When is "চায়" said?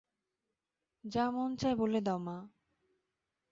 1.55-1.75